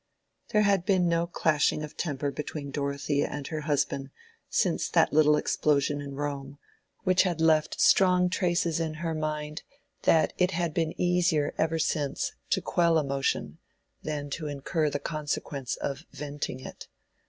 There 0.49 0.63
had 0.63 0.83
been 0.83 1.07
no 1.07 1.27
clashing 1.27 1.83
of 1.83 1.95
temper 1.95 2.31
between 2.31 2.71
Dorothea 2.71 3.27
and 3.29 3.45
her 3.49 3.61
husband 3.61 4.09
since 4.49 4.89
that 4.89 5.13
little 5.13 5.35
explosion 5.37 6.01
in 6.01 6.15
Rome, 6.15 6.57
which 7.03 7.21
had 7.21 7.39
left 7.39 7.75
such 7.75 7.81
strong 7.87 8.27
traces 8.27 8.79
in 8.79 8.95
her 8.95 9.13
mind 9.13 9.61
that 10.01 10.33
it 10.39 10.49
had 10.57 10.73
been 10.73 10.99
easier 10.99 11.53
ever 11.59 11.77
since 11.77 12.31
to 12.49 12.63
quell 12.63 12.97
emotion 12.97 13.59
than 14.01 14.31
to 14.31 14.47
incur 14.47 14.89
the 14.89 14.97
consequence 14.97 15.75
of 15.75 16.05
venting 16.11 16.61
it. 16.61 16.87